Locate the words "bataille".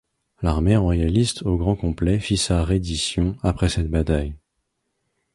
3.91-4.33